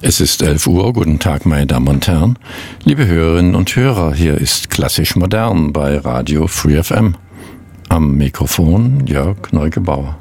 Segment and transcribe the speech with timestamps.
[0.00, 0.92] Es ist 11 Uhr.
[0.92, 2.38] Guten Tag, meine Damen und Herren.
[2.84, 7.16] Liebe Hörerinnen und Hörer, hier ist Klassisch Modern bei Radio Free FM.
[7.88, 10.16] Am Mikrofon Jörg Neugebauer.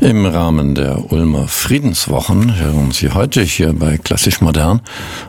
[0.00, 4.80] Im Rahmen der Ulmer Friedenswochen hören Sie heute hier bei Klassisch Modern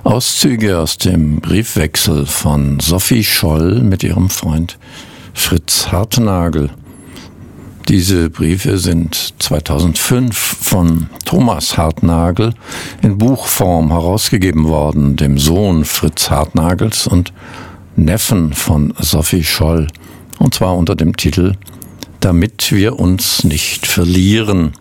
[0.05, 4.79] Auszüge aus dem Briefwechsel von Sophie Scholl mit ihrem Freund
[5.33, 6.69] Fritz Hartnagel
[7.88, 12.54] diese Briefe sind 2005 von Thomas Hartnagel
[13.02, 17.33] in Buchform herausgegeben worden, dem Sohn Fritz Hartnagels und
[17.96, 19.88] Neffen von Sophie Scholl,
[20.39, 21.55] und zwar unter dem Titel
[22.19, 24.74] Damit wir uns nicht verlieren.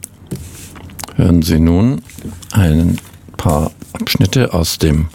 [1.16, 2.02] Hören Sie nun
[2.52, 2.98] ein
[3.36, 5.08] paar Abschnitte aus dem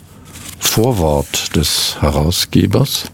[0.59, 3.11] Vorwort des Herausgebers.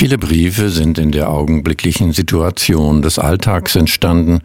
[0.00, 4.40] Viele Briefe sind in der augenblicklichen Situation des Alltags entstanden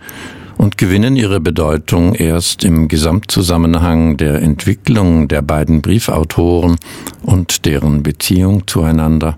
[0.57, 6.75] und gewinnen ihre Bedeutung erst im Gesamtzusammenhang der Entwicklung der beiden Briefautoren
[7.23, 9.37] und deren Beziehung zueinander.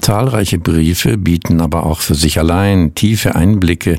[0.00, 3.98] Zahlreiche Briefe bieten aber auch für sich allein tiefe Einblicke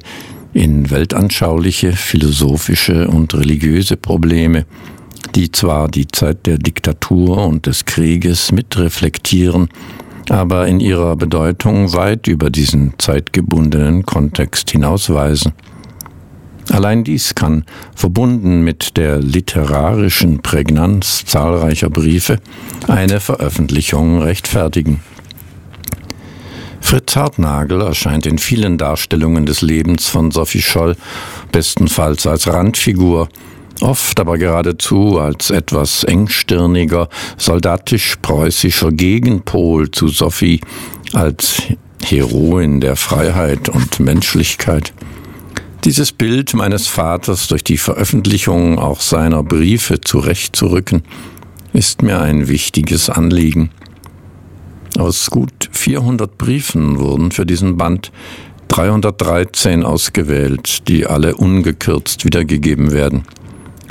[0.53, 4.65] in weltanschauliche, philosophische und religiöse Probleme,
[5.35, 9.69] die zwar die Zeit der Diktatur und des Krieges mitreflektieren,
[10.29, 15.53] aber in ihrer Bedeutung weit über diesen zeitgebundenen Kontext hinausweisen.
[16.69, 22.37] Allein dies kann, verbunden mit der literarischen Prägnanz zahlreicher Briefe,
[22.87, 25.01] eine Veröffentlichung rechtfertigen.
[26.79, 30.95] Fritz Hartnagel erscheint in vielen Darstellungen des Lebens von Sophie Scholl
[31.51, 33.29] bestenfalls als Randfigur,
[33.81, 40.61] oft aber geradezu als etwas engstirniger, soldatisch-preußischer Gegenpol zu Sophie
[41.13, 41.63] als
[42.03, 44.93] Heroin der Freiheit und Menschlichkeit.
[45.85, 51.03] Dieses Bild meines Vaters durch die Veröffentlichung auch seiner Briefe zurechtzurücken,
[51.71, 53.71] ist mir ein wichtiges Anliegen.
[54.97, 58.11] Aus gut 400 Briefen wurden für diesen Band
[58.69, 63.23] 313 ausgewählt, die alle ungekürzt wiedergegeben werden.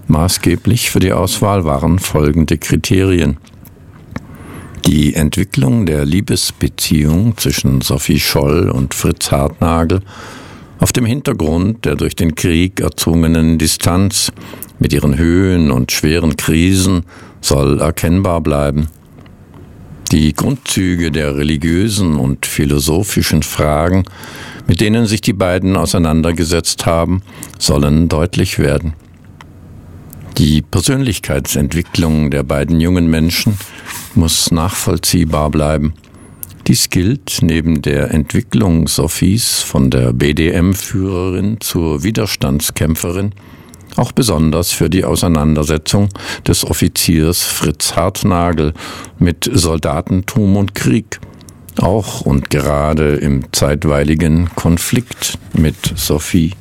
[0.09, 3.37] Maßgeblich für die Auswahl waren folgende Kriterien.
[4.87, 10.01] Die Entwicklung der Liebesbeziehung zwischen Sophie Scholl und Fritz Hartnagel
[10.79, 14.33] auf dem Hintergrund der durch den Krieg erzwungenen Distanz
[14.79, 17.05] mit ihren Höhen und schweren Krisen
[17.43, 18.89] soll erkennbar bleiben.
[20.11, 24.05] Die Grundzüge der religiösen und philosophischen Fragen,
[24.67, 27.21] mit denen sich die beiden auseinandergesetzt haben,
[27.59, 28.95] sollen deutlich werden.
[30.39, 33.59] Die Persönlichkeitsentwicklung der beiden jungen Menschen
[34.15, 35.95] muss nachvollziehbar bleiben.
[36.69, 43.33] Dies gilt neben der Entwicklung Sophies von der BDM-Führerin zur Widerstandskämpferin
[43.97, 46.09] auch besonders für die Auseinandersetzung
[46.47, 48.75] des Offiziers Fritz Hartnagel
[49.19, 51.19] mit Soldatentum und Krieg,
[51.81, 56.53] auch und gerade im zeitweiligen Konflikt mit Sophie.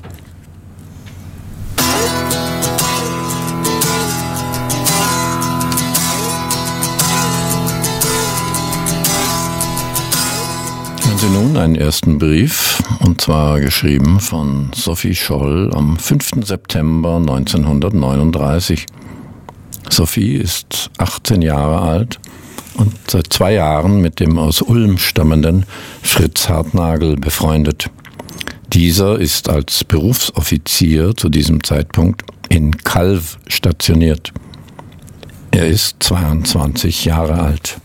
[11.28, 16.46] Sie nun einen ersten Brief, und zwar geschrieben von Sophie Scholl am 5.
[16.46, 18.86] September 1939.
[19.90, 22.18] Sophie ist 18 Jahre alt
[22.76, 25.66] und seit zwei Jahren mit dem aus Ulm stammenden
[26.02, 27.90] Fritz Hartnagel befreundet.
[28.72, 34.32] Dieser ist als Berufsoffizier zu diesem Zeitpunkt in Calv stationiert.
[35.52, 37.82] Er ist 22 Jahre alt.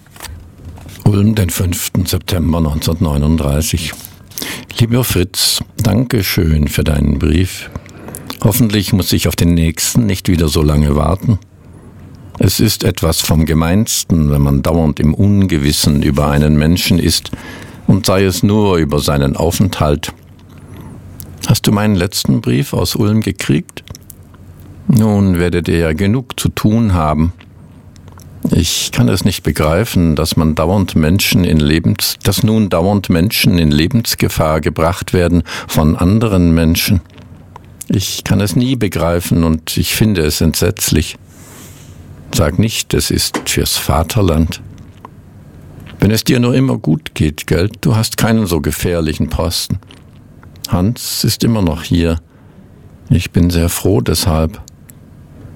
[1.05, 1.93] Ulm, den 5.
[2.05, 3.93] September 1939.
[4.79, 7.71] Lieber Fritz, danke schön für deinen Brief.
[8.43, 11.39] Hoffentlich muss ich auf den nächsten nicht wieder so lange warten.
[12.39, 17.31] Es ist etwas vom Gemeinsten, wenn man dauernd im Ungewissen über einen Menschen ist,
[17.87, 20.13] und sei es nur über seinen Aufenthalt.
[21.47, 23.85] Hast du meinen letzten Brief aus Ulm gekriegt?
[24.89, 27.33] Nun werdet ihr ja genug zu tun haben.
[28.51, 33.59] Ich kann es nicht begreifen, dass man dauernd Menschen in Lebens, dass nun dauernd Menschen
[33.59, 37.01] in Lebensgefahr gebracht werden von anderen Menschen.
[37.89, 41.17] Ich kann es nie begreifen und ich finde es entsetzlich.
[42.35, 44.61] Sag nicht, es ist fürs Vaterland.
[46.01, 49.79] Wenn es dir nur immer gut geht, Geld, du hast keinen so gefährlichen Posten.
[50.69, 52.21] Hans ist immer noch hier.
[53.09, 54.61] Ich bin sehr froh deshalb.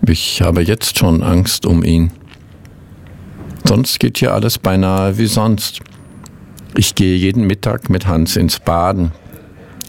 [0.07, 2.13] Ich habe jetzt schon Angst um ihn.
[3.69, 5.81] Sonst geht hier alles beinahe wie sonst.
[6.77, 9.11] Ich gehe jeden Mittag mit Hans ins Baden.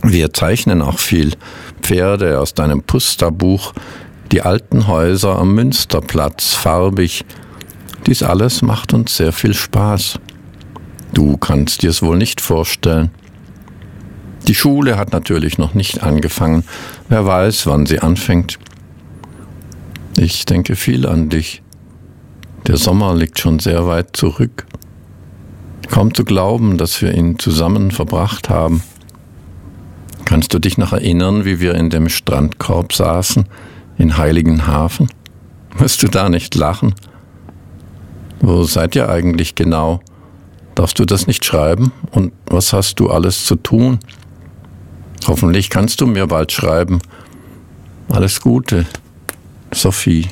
[0.01, 1.33] Wir zeichnen auch viel.
[1.81, 3.73] Pferde aus deinem Pusterbuch,
[4.31, 7.23] die alten Häuser am Münsterplatz, farbig.
[8.07, 10.19] Dies alles macht uns sehr viel Spaß.
[11.13, 13.11] Du kannst dir es wohl nicht vorstellen.
[14.47, 16.63] Die Schule hat natürlich noch nicht angefangen.
[17.09, 18.57] Wer weiß, wann sie anfängt.
[20.17, 21.61] Ich denke viel an dich.
[22.65, 24.65] Der Sommer liegt schon sehr weit zurück.
[25.89, 28.83] Kaum zu glauben, dass wir ihn zusammen verbracht haben.
[30.25, 33.47] Kannst du dich noch erinnern, wie wir in dem Strandkorb saßen,
[33.97, 35.07] in Heiligenhafen?
[35.79, 36.95] Musst du da nicht lachen?
[38.41, 40.01] Wo seid ihr eigentlich genau?
[40.75, 41.91] Darfst du das nicht schreiben?
[42.11, 43.99] Und was hast du alles zu tun?
[45.27, 46.99] Hoffentlich kannst du mir bald schreiben.
[48.09, 48.85] Alles Gute,
[49.73, 50.27] Sophie.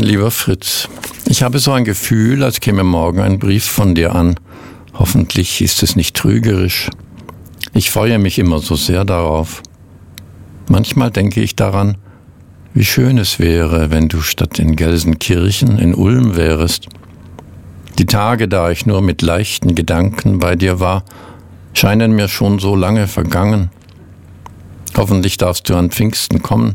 [0.00, 0.88] Mein lieber Fritz,
[1.26, 4.40] ich habe so ein Gefühl, als käme morgen ein Brief von dir an.
[4.94, 6.88] Hoffentlich ist es nicht trügerisch.
[7.74, 9.62] Ich freue mich immer so sehr darauf.
[10.70, 11.98] Manchmal denke ich daran,
[12.72, 16.88] wie schön es wäre, wenn du statt in Gelsenkirchen in Ulm wärest.
[17.98, 21.04] Die Tage, da ich nur mit leichten Gedanken bei dir war,
[21.74, 23.68] scheinen mir schon so lange vergangen.
[24.96, 26.74] Hoffentlich darfst du an Pfingsten kommen.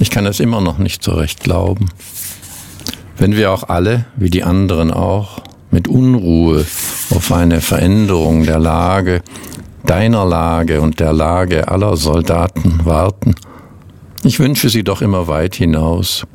[0.00, 1.90] Ich kann es immer noch nicht so recht glauben.
[3.16, 5.40] Wenn wir auch alle, wie die anderen auch,
[5.70, 6.64] mit Unruhe
[7.10, 9.22] auf eine Veränderung der Lage,
[9.84, 13.34] deiner Lage und der Lage aller Soldaten warten,
[14.22, 16.26] ich wünsche sie doch immer weit hinaus,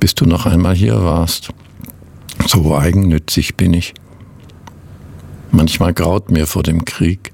[0.00, 1.50] bis du noch einmal hier warst.
[2.46, 3.94] So eigennützig bin ich.
[5.50, 7.32] Manchmal graut mir vor dem Krieg,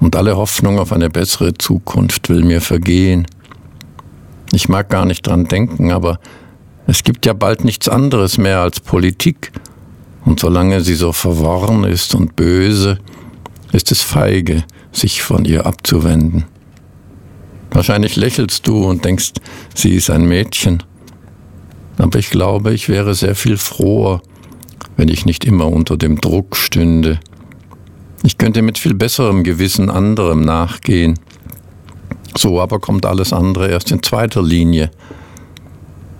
[0.00, 3.26] und alle Hoffnung auf eine bessere Zukunft will mir vergehen.
[4.52, 6.18] Ich mag gar nicht dran denken, aber
[6.90, 9.52] es gibt ja bald nichts anderes mehr als Politik,
[10.24, 12.98] und solange sie so verworren ist und böse,
[13.70, 16.46] ist es feige, sich von ihr abzuwenden.
[17.70, 19.34] Wahrscheinlich lächelst du und denkst,
[19.72, 20.82] sie ist ein Mädchen.
[21.96, 24.20] Aber ich glaube, ich wäre sehr viel froher,
[24.96, 27.20] wenn ich nicht immer unter dem Druck stünde.
[28.24, 31.20] Ich könnte mit viel besserem Gewissen anderem nachgehen.
[32.36, 34.90] So aber kommt alles andere erst in zweiter Linie.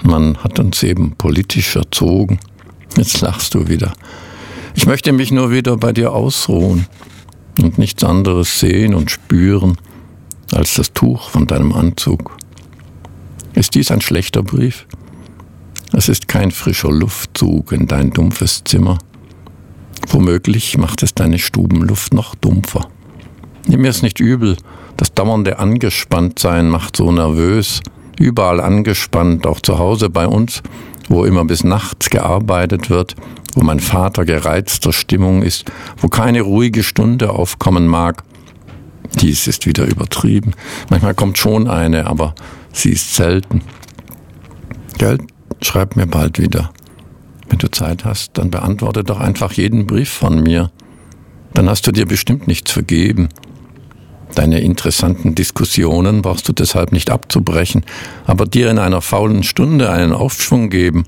[0.03, 2.39] Man hat uns eben politisch erzogen.
[2.97, 3.93] Jetzt lachst du wieder.
[4.75, 6.87] Ich möchte mich nur wieder bei dir ausruhen
[7.59, 9.77] und nichts anderes sehen und spüren
[10.53, 12.37] als das Tuch von deinem Anzug.
[13.55, 14.87] Ist dies ein schlechter Brief?
[15.93, 18.99] Es ist kein frischer Luftzug in dein dumpfes Zimmer.
[20.09, 22.89] Womöglich macht es deine Stubenluft noch dumpfer.
[23.67, 24.57] Nimm mir es nicht übel,
[24.97, 27.81] das dauernde Angespanntsein macht so nervös,
[28.21, 30.63] überall angespannt, auch zu Hause bei uns,
[31.09, 33.17] wo immer bis nachts gearbeitet wird,
[33.55, 35.65] wo mein Vater gereizter Stimmung ist,
[35.97, 38.23] wo keine ruhige Stunde aufkommen mag.
[39.21, 40.53] Dies ist wieder übertrieben.
[40.91, 42.35] Manchmal kommt schon eine, aber
[42.73, 43.63] sie ist selten.
[44.99, 45.23] Geld,
[45.63, 46.71] schreib mir bald wieder.
[47.49, 50.71] Wenn du Zeit hast, dann beantworte doch einfach jeden Brief von mir.
[51.55, 53.31] Dann hast du dir bestimmt nichts vergeben.
[54.41, 57.85] Deine interessanten Diskussionen brauchst du deshalb nicht abzubrechen,
[58.25, 61.05] aber dir in einer faulen Stunde einen Aufschwung geben.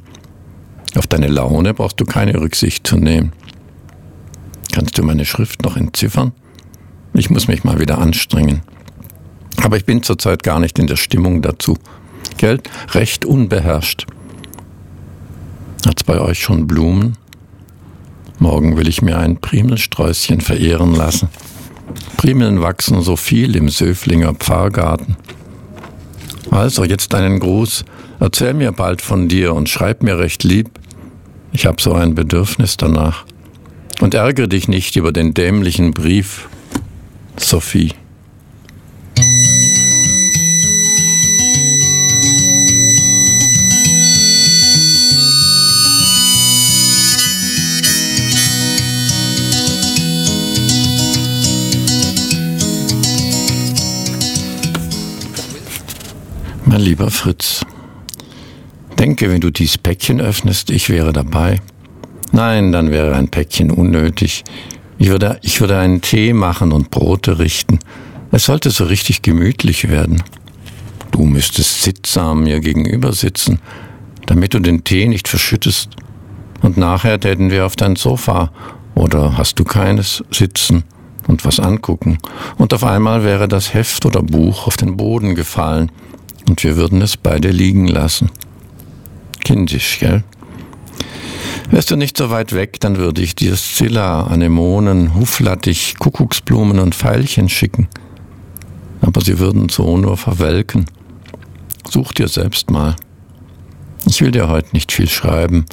[0.96, 3.32] Auf deine Laune brauchst du keine Rücksicht zu nehmen.
[4.72, 6.32] Kannst du meine Schrift noch entziffern?
[7.14, 8.60] Ich muss mich mal wieder anstrengen.
[9.62, 11.78] Aber ich bin zurzeit gar nicht in der Stimmung dazu.
[12.36, 14.04] Geld recht unbeherrscht.
[15.86, 17.16] Hat's bei euch schon Blumen?
[18.38, 21.30] Morgen will ich mir ein Primelsträußchen verehren lassen.
[22.16, 25.16] Primeln wachsen so viel im Söflinger Pfarrgarten.
[26.50, 27.84] Also jetzt einen Gruß.
[28.20, 30.70] Erzähl mir bald von dir und schreib mir recht lieb.
[31.52, 33.24] Ich hab so ein Bedürfnis danach.
[34.00, 36.48] Und ärgere dich nicht über den dämlichen Brief.
[37.36, 37.94] Sophie.
[56.80, 57.64] Lieber Fritz,
[58.98, 61.60] denke, wenn du dies Päckchen öffnest, ich wäre dabei.
[62.30, 64.44] Nein, dann wäre ein Päckchen unnötig.
[64.98, 67.80] Ich würde, ich würde einen Tee machen und Brote richten.
[68.30, 70.22] Es sollte so richtig gemütlich werden.
[71.10, 73.58] Du müsstest sittsam mir gegenüber sitzen,
[74.26, 75.90] damit du den Tee nicht verschüttest.
[76.62, 78.52] Und nachher täten wir auf dein Sofa
[78.94, 80.84] oder hast du keines sitzen
[81.26, 82.18] und was angucken.
[82.56, 85.90] Und auf einmal wäre das Heft oder Buch auf den Boden gefallen
[86.48, 88.30] und wir würden es beide liegen lassen.
[89.40, 90.24] Kindisch, gell?
[91.70, 96.94] Wärst du nicht so weit weg, dann würde ich dir Scilla, Anemonen, Huflattich, Kuckucksblumen und
[96.94, 97.88] Veilchen schicken.
[99.00, 100.84] Aber sie würden so nur verwelken.
[101.88, 102.96] Such dir selbst mal.
[104.06, 105.64] Ich will dir heute nicht viel schreiben.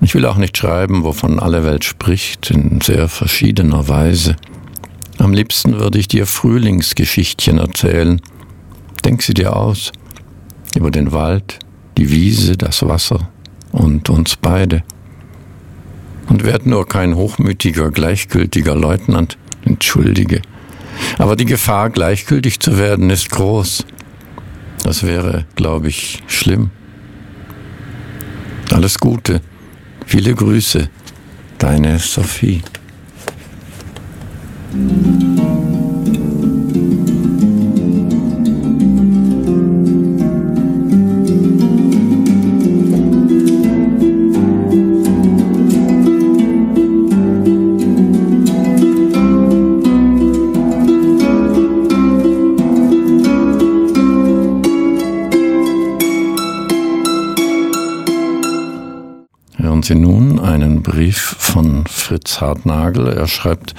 [0.00, 4.36] Ich will auch nicht schreiben, wovon alle Welt spricht, in sehr verschiedener Weise.
[5.18, 8.20] Am liebsten würde ich dir Frühlingsgeschichtchen erzählen.
[9.06, 9.92] Denk sie dir aus.
[10.74, 11.60] Über den Wald,
[11.96, 13.28] die Wiese, das Wasser
[13.70, 14.82] und uns beide.
[16.28, 20.42] Und werd nur kein hochmütiger, gleichgültiger Leutnant, entschuldige.
[21.18, 23.86] Aber die Gefahr, gleichgültig zu werden, ist groß.
[24.82, 26.70] Das wäre, glaube ich, schlimm.
[28.72, 29.40] Alles Gute.
[30.04, 30.88] Viele Grüße.
[31.58, 32.60] Deine Sophie.
[59.82, 63.08] Sie nun einen Brief von Fritz Hartnagel.
[63.08, 63.74] Er schreibt,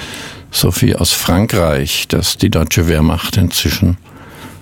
[0.52, 3.98] Sophie aus Frankreich, das die deutsche Wehrmacht inzwischen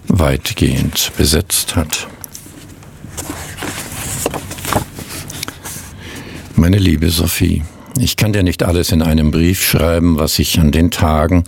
[0.08, 2.08] weitgehend besetzt hat.
[6.56, 7.64] Meine liebe Sophie,
[7.98, 11.44] ich kann dir nicht alles in einem Brief schreiben, was ich an den Tagen,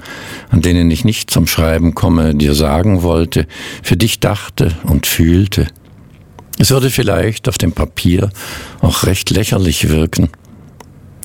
[0.49, 3.47] an denen ich nicht zum Schreiben komme, dir sagen wollte,
[3.83, 5.67] für dich dachte und fühlte.
[6.59, 8.29] Es würde vielleicht auf dem Papier
[8.81, 10.29] auch recht lächerlich wirken.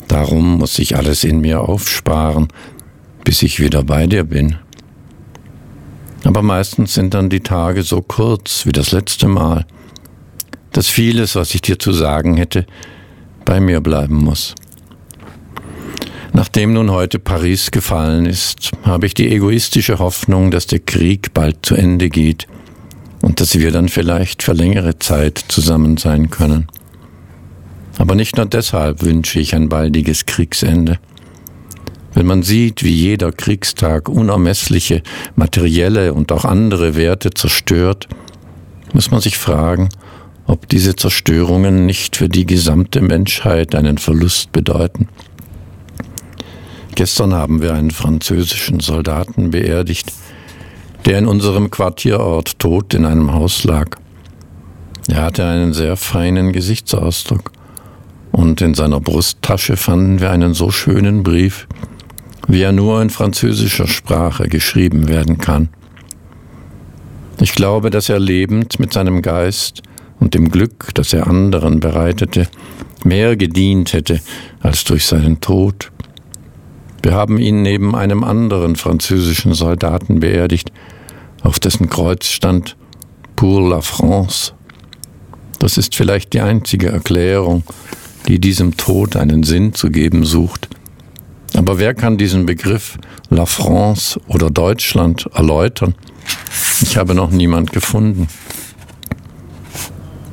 [0.08, 2.48] Darum muss ich alles in mir aufsparen,
[3.24, 4.56] bis ich wieder bei dir bin.
[6.24, 9.66] Aber meistens sind dann die Tage so kurz wie das letzte Mal,
[10.72, 12.66] dass vieles, was ich dir zu sagen hätte,
[13.44, 14.54] bei mir bleiben muss.
[16.34, 21.58] Nachdem nun heute Paris gefallen ist, habe ich die egoistische Hoffnung, dass der Krieg bald
[21.62, 22.46] zu Ende geht
[23.22, 26.66] und dass wir dann vielleicht für längere Zeit zusammen sein können.
[27.98, 30.98] Aber nicht nur deshalb wünsche ich ein baldiges Kriegsende.
[32.14, 35.02] Wenn man sieht, wie jeder Kriegstag unermessliche
[35.36, 38.08] materielle und auch andere Werte zerstört,
[38.92, 39.88] muss man sich fragen,
[40.46, 45.08] ob diese Zerstörungen nicht für die gesamte Menschheit einen Verlust bedeuten.
[46.94, 50.12] Gestern haben wir einen französischen Soldaten beerdigt,
[51.04, 53.96] der in unserem Quartierort tot in einem Haus lag.
[55.08, 57.52] Er hatte einen sehr feinen Gesichtsausdruck,
[58.30, 61.68] und in seiner Brusttasche fanden wir einen so schönen Brief,
[62.48, 65.68] wie er nur in französischer Sprache geschrieben werden kann.
[67.40, 69.82] Ich glaube, dass er lebend mit seinem Geist
[70.18, 72.48] und dem Glück, das er anderen bereitete,
[73.04, 74.20] mehr gedient hätte
[74.60, 75.90] als durch seinen Tod.
[77.02, 80.72] Wir haben ihn neben einem anderen französischen Soldaten beerdigt,
[81.42, 82.76] auf dessen Kreuz stand
[83.36, 84.52] Pour la France.
[85.58, 87.64] Das ist vielleicht die einzige Erklärung,
[88.28, 90.68] die diesem Tod einen Sinn zu geben sucht.
[91.54, 92.98] Aber wer kann diesen Begriff
[93.30, 95.94] La France oder Deutschland erläutern?
[96.80, 98.28] Ich habe noch niemand gefunden.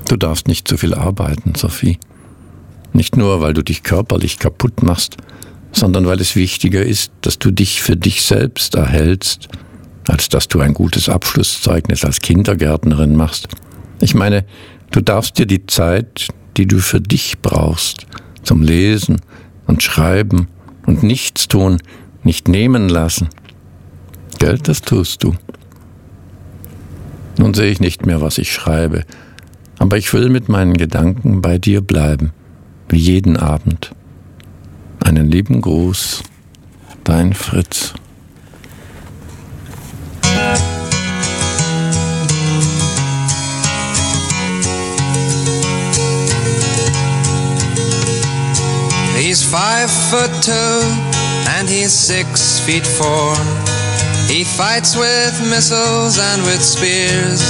[0.08, 2.00] Du darfst nicht zu viel arbeiten, Sophie.
[2.94, 5.18] Nicht nur, weil du dich körperlich kaputt machst,
[5.72, 9.50] sondern weil es wichtiger ist, dass du dich für dich selbst erhältst,
[10.10, 13.48] als dass du ein gutes Abschlusszeugnis als Kindergärtnerin machst.
[14.02, 14.44] Ich meine,
[14.92, 18.08] du darfst dir die Zeit, die du für dich brauchst,
[18.42, 19.22] zum Lesen
[19.68, 20.48] und Schreiben
[20.88, 21.78] und Nichtstun
[22.24, 23.30] nicht nehmen lassen.
[24.40, 25.36] Geld, das tust du.
[27.38, 29.04] Nun sehe ich nicht mehr, was ich schreibe,
[29.78, 32.32] aber ich will mit meinen Gedanken bei dir bleiben,
[32.90, 33.92] wie jeden Abend.
[35.02, 36.24] Einen lieben Gruß,
[37.04, 37.94] dein Fritz.
[50.10, 50.82] Foot two
[51.56, 53.34] and he's six feet four.
[54.28, 57.42] He fights with missiles and with spears.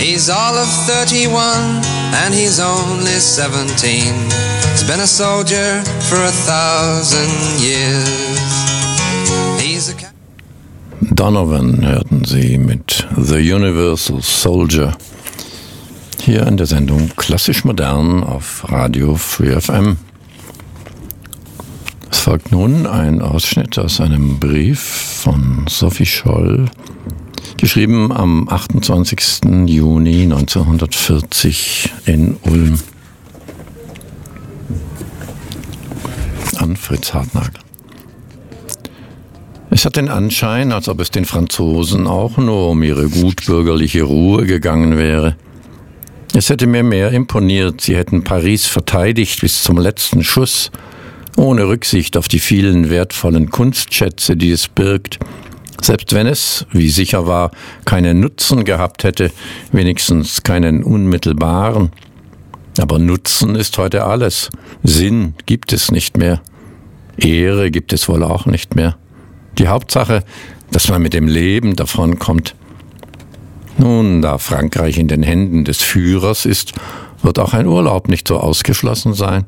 [0.00, 1.84] He's all of 31
[2.22, 4.14] and he's only 17.
[4.72, 8.40] He's been a soldier for a thousand years.
[9.60, 9.94] He's a
[11.14, 14.96] Donovan hörten Sie mit The Universal Soldier.
[16.22, 19.98] Hier in der Sendung Klassisch Modern auf Radio Free FM.
[22.10, 26.66] Es folgt nun ein Ausschnitt aus einem Brief von Sophie Scholl,
[27.56, 29.42] geschrieben am 28.
[29.66, 32.78] Juni 1940 in Ulm
[36.58, 37.60] an Fritz Hartnagel.
[39.70, 44.46] Es hat den Anschein, als ob es den Franzosen auch nur um ihre gutbürgerliche Ruhe
[44.46, 45.36] gegangen wäre.
[46.34, 50.70] Es hätte mir mehr imponiert, sie hätten Paris verteidigt bis zum letzten Schuss,
[51.36, 55.18] ohne Rücksicht auf die vielen wertvollen Kunstschätze, die es birgt,
[55.80, 57.50] selbst wenn es, wie sicher war,
[57.84, 59.30] keinen Nutzen gehabt hätte,
[59.72, 61.90] wenigstens keinen unmittelbaren.
[62.78, 64.50] Aber Nutzen ist heute alles.
[64.82, 66.40] Sinn gibt es nicht mehr.
[67.16, 68.96] Ehre gibt es wohl auch nicht mehr.
[69.58, 70.22] Die Hauptsache,
[70.70, 72.54] dass man mit dem Leben davonkommt.
[73.78, 76.72] Nun, da Frankreich in den Händen des Führers ist,
[77.22, 79.46] wird auch ein Urlaub nicht so ausgeschlossen sein.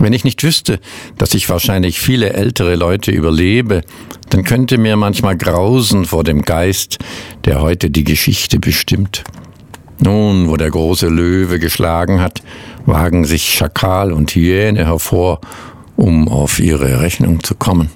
[0.00, 0.80] Wenn ich nicht wüsste,
[1.18, 3.82] dass ich wahrscheinlich viele ältere Leute überlebe,
[4.30, 6.98] dann könnte mir manchmal grausen vor dem Geist,
[7.44, 9.24] der heute die Geschichte bestimmt.
[9.98, 12.42] Nun, wo der große Löwe geschlagen hat,
[12.86, 15.42] wagen sich Schakal und Hyäne hervor,
[15.96, 17.90] um auf ihre Rechnung zu kommen.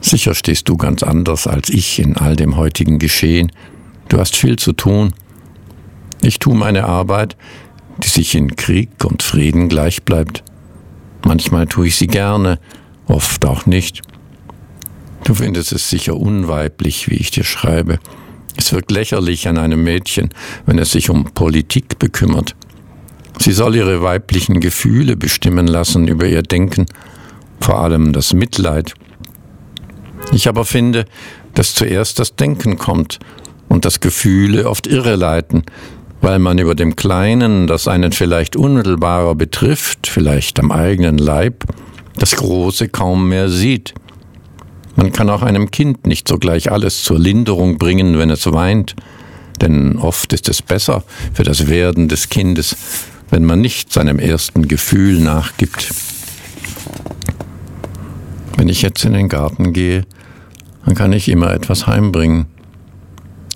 [0.00, 3.52] Sicher stehst du ganz anders als ich in all dem heutigen Geschehen.
[4.08, 5.12] Du hast viel zu tun.
[6.22, 7.36] Ich tue meine Arbeit,
[7.98, 10.42] die sich in Krieg und Frieden gleich bleibt.
[11.24, 12.58] Manchmal tue ich sie gerne,
[13.06, 14.02] oft auch nicht.
[15.24, 17.98] Du findest es sicher unweiblich, wie ich dir schreibe.
[18.56, 20.30] Es wirkt lächerlich an einem Mädchen,
[20.66, 22.54] wenn es sich um Politik bekümmert.
[23.38, 26.86] Sie soll ihre weiblichen Gefühle bestimmen lassen über ihr Denken,
[27.60, 28.94] vor allem das Mitleid.
[30.32, 31.06] Ich aber finde,
[31.54, 33.18] dass zuerst das Denken kommt
[33.68, 35.64] und das Gefühle oft irreleiten,
[36.20, 41.64] weil man über dem Kleinen, das einen vielleicht unmittelbarer betrifft, vielleicht am eigenen Leib,
[42.16, 43.94] das Große kaum mehr sieht.
[44.96, 48.96] Man kann auch einem Kind nicht sogleich alles zur Linderung bringen, wenn es weint,
[49.60, 52.76] denn oft ist es besser für das Werden des Kindes,
[53.30, 55.92] wenn man nicht seinem ersten Gefühl nachgibt.
[58.56, 60.04] Wenn ich jetzt in den Garten gehe,
[60.84, 62.46] dann kann ich immer etwas heimbringen.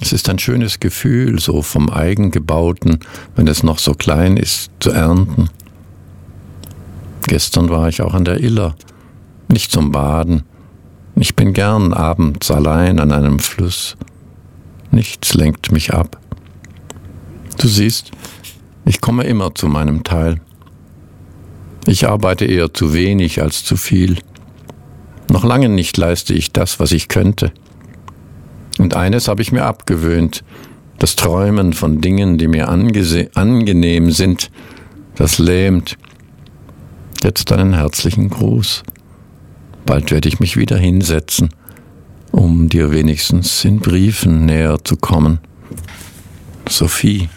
[0.05, 2.99] Es ist ein schönes Gefühl, so vom Eigengebauten,
[3.37, 5.49] wenn es noch so klein ist, zu ernten.
[7.27, 8.77] Gestern war ich auch an der Iller,
[9.49, 10.43] nicht zum Baden.
[11.17, 13.97] Ich bin gern abends allein an einem Fluss.
[14.91, 16.21] Nichts lenkt mich ab.
[17.57, 18.11] Du siehst,
[18.85, 20.39] ich komme immer zu meinem Teil.
[21.87, 24.19] Ich arbeite eher zu wenig als zu viel.
[25.31, 27.53] Noch lange nicht leiste ich das, was ich könnte.
[28.79, 30.45] Und eines habe ich mir abgewöhnt,
[30.99, 34.51] das Träumen von Dingen, die mir angenehm sind,
[35.17, 35.97] das lähmt.
[37.23, 38.83] Jetzt einen herzlichen Gruß.
[39.87, 41.51] Bald werde ich mich wieder hinsetzen,
[42.33, 45.41] um dir wenigstens in Briefen näher zu kommen.
[46.69, 47.29] Sophie.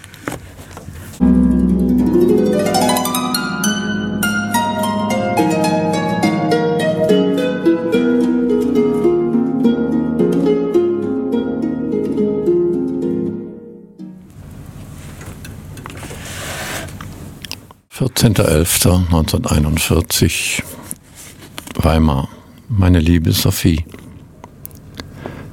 [17.97, 20.62] 14.11.1941
[21.77, 22.29] Weimar.
[22.69, 23.83] Meine liebe Sophie.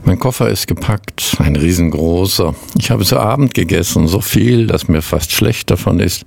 [0.04, 2.54] Mein Koffer ist gepackt, ein riesengroßer.
[2.78, 6.26] Ich habe zu Abend gegessen, so viel, dass mir fast schlecht davon ist.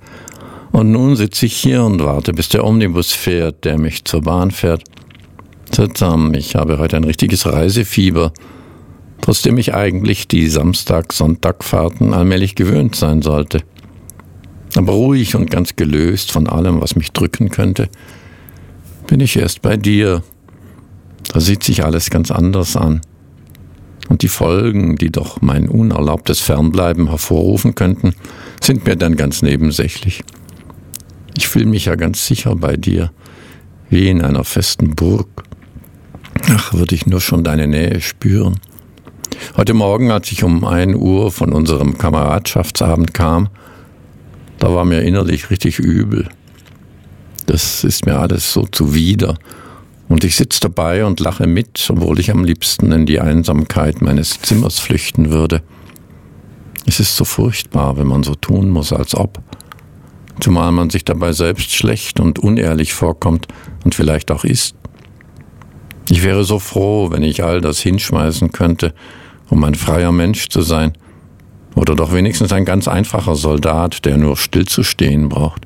[0.72, 4.50] Und nun sitze ich hier und warte, bis der Omnibus fährt, der mich zur Bahn
[4.50, 4.82] fährt.
[5.72, 8.32] Seltsam, ich habe heute ein richtiges Reisefieber,
[9.20, 13.62] trotzdem ich eigentlich die Samstag-Sonntag-Fahrten allmählich gewöhnt sein sollte
[14.76, 17.88] aber ruhig und ganz gelöst von allem, was mich drücken könnte,
[19.06, 20.22] bin ich erst bei dir.
[21.32, 23.00] Da sieht sich alles ganz anders an.
[24.08, 28.14] Und die Folgen, die doch mein unerlaubtes Fernbleiben hervorrufen könnten,
[28.60, 30.22] sind mir dann ganz nebensächlich.
[31.36, 33.12] Ich fühle mich ja ganz sicher bei dir,
[33.90, 35.28] wie in einer festen Burg.
[36.50, 38.56] Ach, würde ich nur schon deine Nähe spüren.
[39.56, 43.48] Heute Morgen, als ich um ein Uhr von unserem Kameradschaftsabend kam,
[44.58, 46.28] da war mir innerlich richtig übel.
[47.46, 49.38] Das ist mir alles so zuwider.
[50.08, 54.40] Und ich sitze dabei und lache mit, obwohl ich am liebsten in die Einsamkeit meines
[54.40, 55.62] Zimmers flüchten würde.
[56.86, 59.38] Es ist so furchtbar, wenn man so tun muss, als ob.
[60.40, 63.48] Zumal man sich dabei selbst schlecht und unehrlich vorkommt
[63.84, 64.74] und vielleicht auch ist.
[66.10, 68.94] Ich wäre so froh, wenn ich all das hinschmeißen könnte,
[69.50, 70.92] um ein freier Mensch zu sein.
[71.78, 75.62] Oder doch wenigstens ein ganz einfacher Soldat, der nur stillzustehen braucht.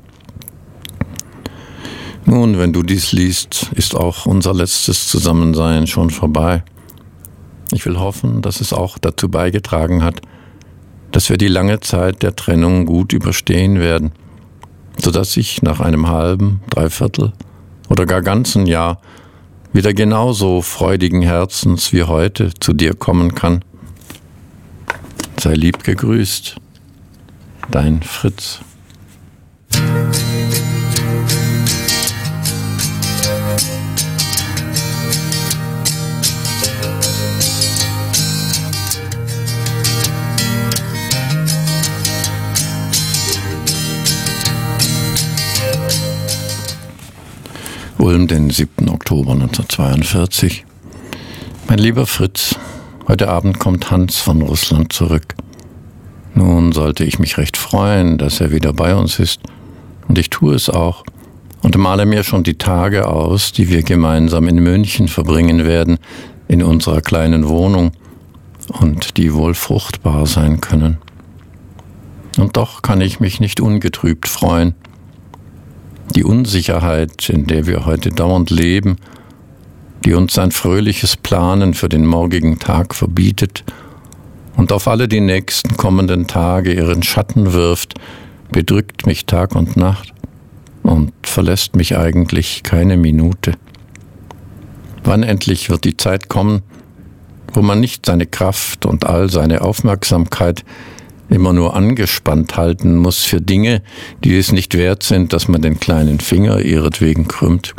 [2.25, 6.63] Nun, wenn du dies liest, ist auch unser letztes Zusammensein schon vorbei.
[7.71, 10.21] Ich will hoffen, dass es auch dazu beigetragen hat,
[11.11, 14.11] dass wir die lange Zeit der Trennung gut überstehen werden,
[14.97, 17.33] sodass ich nach einem halben, dreiviertel
[17.89, 19.01] oder gar ganzen Jahr
[19.73, 23.65] wieder genauso freudigen Herzens wie heute zu dir kommen kann.
[25.43, 26.55] Sei lieb gegrüßt,
[27.69, 28.61] dein Fritz.
[47.97, 48.87] Ulm, den 7.
[48.87, 50.63] Oktober 1942.
[51.67, 52.55] Mein lieber Fritz,
[53.07, 55.35] heute Abend kommt Hans von Russland zurück.
[56.35, 59.41] Nun sollte ich mich recht freuen, dass er wieder bei uns ist,
[60.07, 61.03] und ich tue es auch
[61.61, 65.97] und male mir schon die Tage aus, die wir gemeinsam in München verbringen werden,
[66.47, 67.91] in unserer kleinen Wohnung,
[68.67, 70.97] und die wohl fruchtbar sein können.
[72.37, 74.73] Und doch kann ich mich nicht ungetrübt freuen,
[76.15, 78.97] die Unsicherheit, in der wir heute dauernd leben,
[80.05, 83.63] die uns ein fröhliches Planen für den morgigen Tag verbietet
[84.55, 87.95] und auf alle die nächsten kommenden Tage ihren Schatten wirft,
[88.51, 90.13] bedrückt mich Tag und Nacht
[90.83, 93.53] und verlässt mich eigentlich keine Minute.
[95.03, 96.61] Wann endlich wird die Zeit kommen,
[97.53, 100.63] wo man nicht seine Kraft und all seine Aufmerksamkeit
[101.29, 103.81] immer nur angespannt halten muss für Dinge,
[104.23, 107.73] die es nicht wert sind, dass man den kleinen Finger ihretwegen krümmt.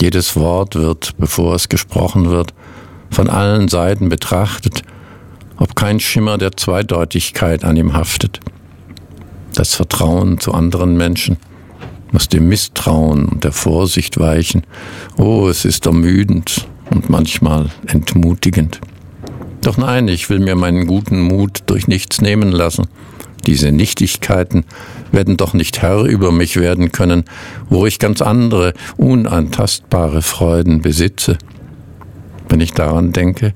[0.00, 2.52] Jedes Wort wird, bevor es gesprochen wird,
[3.10, 4.82] von allen Seiten betrachtet,
[5.56, 8.40] ob kein Schimmer der Zweideutigkeit an ihm haftet.
[9.54, 11.36] Das Vertrauen zu anderen Menschen
[12.10, 14.62] muss dem Misstrauen und der Vorsicht weichen.
[15.16, 18.80] Oh, es ist ermüdend und manchmal entmutigend.
[19.62, 22.86] Doch nein, ich will mir meinen guten Mut durch nichts nehmen lassen.
[23.46, 24.64] Diese Nichtigkeiten
[25.12, 27.24] werden doch nicht Herr über mich werden können,
[27.68, 31.36] wo ich ganz andere, unantastbare Freuden besitze.
[32.48, 33.52] Wenn ich daran denke,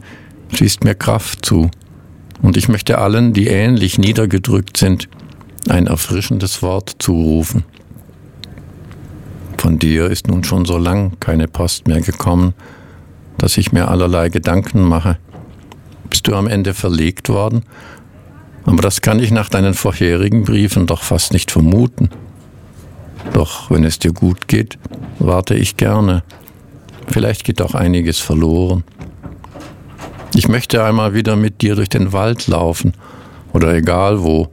[0.51, 1.71] fließt mir Kraft zu,
[2.41, 5.09] und ich möchte allen, die ähnlich niedergedrückt sind,
[5.69, 7.65] ein erfrischendes Wort zurufen.
[9.57, 12.55] Von dir ist nun schon so lang keine Post mehr gekommen,
[13.39, 15.19] dass ich mir allerlei Gedanken mache,
[16.09, 17.63] bist du am Ende verlegt worden?
[18.69, 22.11] Aber das kann ich nach deinen vorherigen Briefen doch fast nicht vermuten.
[23.33, 24.79] Doch wenn es dir gut geht,
[25.19, 26.23] warte ich gerne.
[27.07, 28.85] Vielleicht geht auch einiges verloren.
[30.35, 32.93] Ich möchte einmal wieder mit dir durch den Wald laufen
[33.55, 34.49] oder egal wo.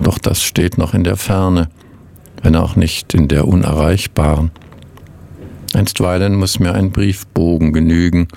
[0.00, 1.68] Doch das steht noch in der Ferne,
[2.42, 4.50] wenn auch nicht in der unerreichbaren.
[5.74, 8.28] Einstweilen muss mir ein Briefbogen genügen,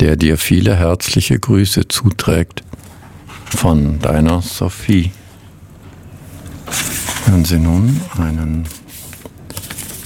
[0.00, 2.64] der dir viele herzliche Grüße zuträgt.
[3.50, 5.12] Von deiner Sophie.
[7.26, 8.66] Hören Sie nun einen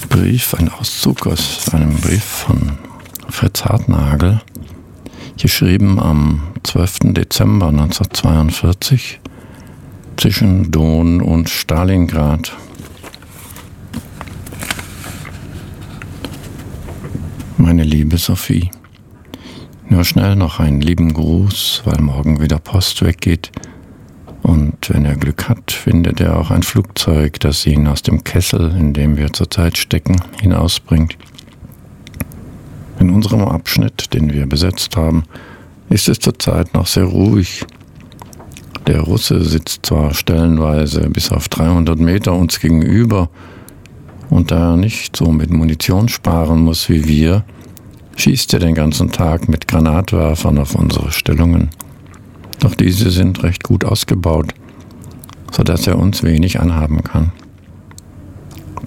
[0.09, 2.77] Brief, einen Auszug aus einem Brief von
[3.29, 4.41] Fritz Hartnagel,
[5.37, 7.13] geschrieben am 12.
[7.13, 9.19] Dezember 1942
[10.17, 12.55] zwischen Don und Stalingrad.
[17.57, 18.69] Meine liebe Sophie,
[19.91, 23.51] nur schnell noch einen lieben Gruß, weil morgen wieder Post weggeht.
[24.41, 28.73] Und wenn er Glück hat, findet er auch ein Flugzeug, das ihn aus dem Kessel,
[28.79, 31.17] in dem wir zurzeit stecken, hinausbringt.
[32.99, 35.23] In unserem Abschnitt, den wir besetzt haben,
[35.89, 37.65] ist es zurzeit noch sehr ruhig.
[38.87, 43.29] Der Russe sitzt zwar stellenweise bis auf 300 Meter uns gegenüber,
[44.29, 47.43] und da er nicht so mit Munition sparen muss wie wir,
[48.21, 51.71] schießt er den ganzen Tag mit Granatwerfern auf unsere Stellungen.
[52.59, 54.53] Doch diese sind recht gut ausgebaut,
[55.51, 57.31] sodass er uns wenig anhaben kann.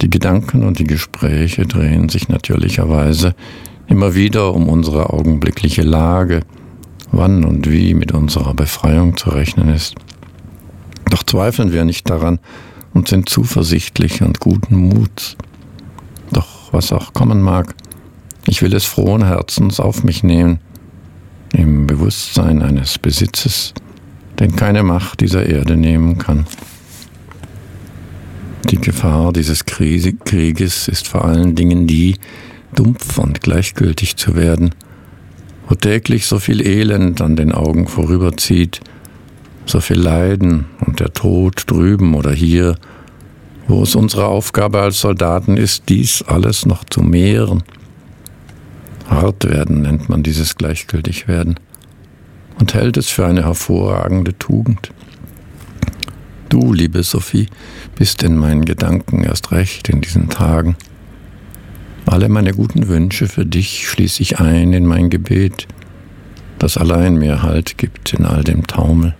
[0.01, 3.35] Die Gedanken und die Gespräche drehen sich natürlicherweise
[3.87, 6.39] immer wieder um unsere augenblickliche Lage,
[7.11, 9.95] wann und wie mit unserer Befreiung zu rechnen ist.
[11.09, 12.39] Doch zweifeln wir nicht daran
[12.93, 15.35] und sind zuversichtlich und guten Muts.
[16.31, 17.75] Doch was auch kommen mag,
[18.47, 20.59] ich will es frohen Herzens auf mich nehmen,
[21.53, 23.73] im Bewusstsein eines Besitzes,
[24.39, 26.45] den keine Macht dieser Erde nehmen kann.
[28.69, 32.15] Die Gefahr dieses Krieges ist vor allen Dingen die,
[32.75, 34.73] dumpf und gleichgültig zu werden,
[35.67, 38.81] wo täglich so viel Elend an den Augen vorüberzieht,
[39.65, 42.75] so viel Leiden und der Tod drüben oder hier,
[43.67, 47.63] wo es unsere Aufgabe als Soldaten ist, dies alles noch zu mehren.
[49.09, 51.59] Hart werden nennt man dieses gleichgültig werden
[52.59, 54.91] und hält es für eine hervorragende Tugend.
[56.49, 57.47] Du, liebe Sophie,
[57.95, 60.75] bist in meinen Gedanken erst recht in diesen Tagen.
[62.05, 65.67] Alle meine guten Wünsche für dich schließe ich ein in mein Gebet,
[66.59, 69.15] das allein mir Halt gibt in all dem Taumel.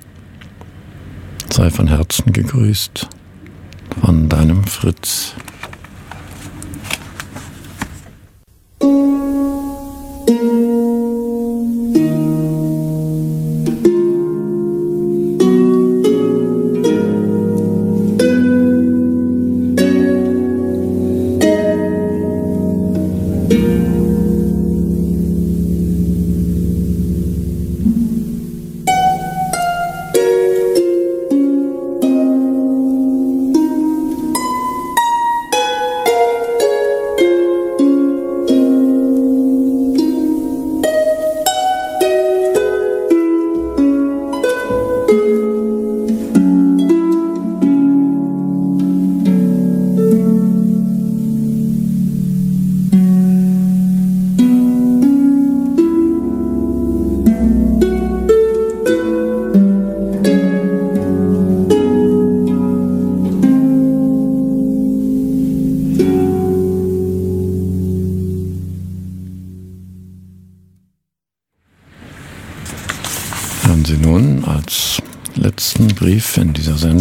[1.51, 3.07] Sei von Herzen gegrüßt
[4.01, 5.33] von deinem Fritz.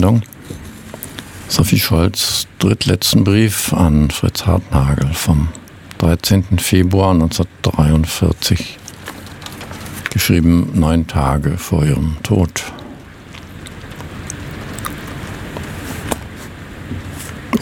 [0.05, 0.23] Sendung
[1.49, 5.49] Sophie Scholz drittletzten Brief an Fritz Hartnagel vom
[5.97, 6.59] 13.
[6.59, 8.77] Februar 1943,
[10.11, 12.65] geschrieben neun Tage vor ihrem Tod.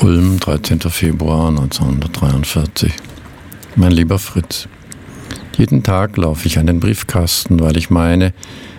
[0.00, 0.80] Ulm, 13.
[0.80, 2.92] Februar 1943.
[3.76, 4.66] Mein lieber Fritz,
[5.56, 8.32] jeden Tag laufe ich an den Briefkasten, weil ich meine,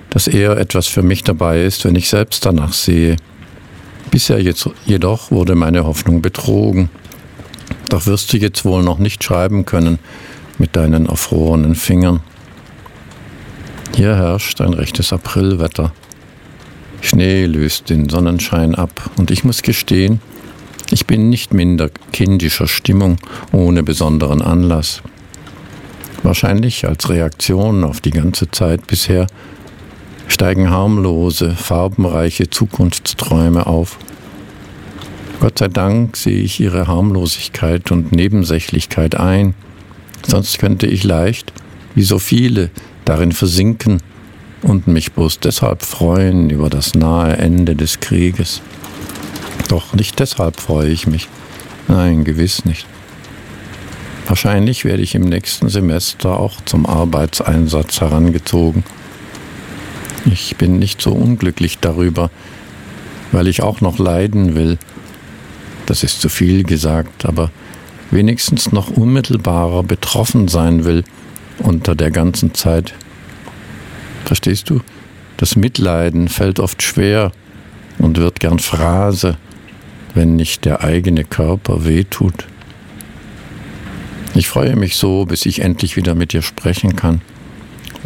[0.09, 3.15] dass eher etwas für mich dabei ist, wenn ich selbst danach sehe.
[4.13, 6.91] Bisher jetzt, jedoch wurde meine Hoffnung betrogen.
[7.89, 9.97] Doch wirst du jetzt wohl noch nicht schreiben können
[10.59, 12.19] mit deinen erfrorenen Fingern.
[13.95, 15.93] Hier herrscht ein rechtes Aprilwetter.
[17.01, 20.21] Schnee löst den Sonnenschein ab und ich muss gestehen,
[20.91, 23.17] ich bin nicht minder kindischer Stimmung
[23.51, 25.01] ohne besonderen Anlass.
[26.21, 29.25] Wahrscheinlich als Reaktion auf die ganze Zeit bisher
[30.33, 33.99] steigen harmlose, farbenreiche Zukunftsträume auf.
[35.39, 39.53] Gott sei Dank sehe ich ihre Harmlosigkeit und Nebensächlichkeit ein,
[40.25, 41.53] sonst könnte ich leicht,
[41.93, 42.71] wie so viele,
[43.05, 44.01] darin versinken
[44.63, 48.61] und mich bloß deshalb freuen über das nahe Ende des Krieges.
[49.67, 51.27] Doch nicht deshalb freue ich mich.
[51.87, 52.87] Nein, gewiss nicht.
[54.27, 58.83] Wahrscheinlich werde ich im nächsten Semester auch zum Arbeitseinsatz herangezogen
[60.25, 62.29] ich bin nicht so unglücklich darüber,
[63.31, 64.77] weil ich auch noch leiden will.
[65.85, 67.51] Das ist zu viel gesagt, aber
[68.11, 71.03] wenigstens noch unmittelbarer betroffen sein will
[71.59, 72.93] unter der ganzen Zeit.
[74.25, 74.81] Verstehst du?
[75.37, 77.31] Das Mitleiden fällt oft schwer
[77.99, 79.37] und wird gern Phrase,
[80.13, 82.45] wenn nicht der eigene Körper wehtut.
[84.35, 87.21] Ich freue mich so, bis ich endlich wieder mit dir sprechen kann.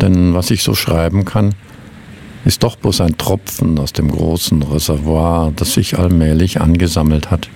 [0.02, 1.54] Denn was ich so schreiben kann,
[2.48, 7.50] ist doch bloß ein Tropfen aus dem großen Reservoir, das sich allmählich angesammelt hat.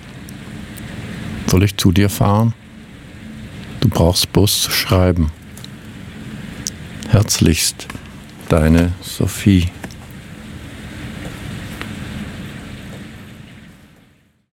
[1.46, 2.52] Soll ich zu dir fahren?
[3.80, 5.32] Du brauchst bloß zu schreiben.
[7.08, 7.88] Herzlichst,
[8.50, 9.68] deine Sophie.